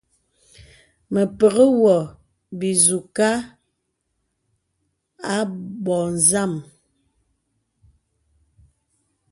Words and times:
Mə 1.13 1.21
pəkŋì 1.37 1.67
wɔ 1.81 1.95
bìzùghā 2.59 3.29
abɔ̄ɔ̄ 5.37 6.05
zàm. 6.29 6.53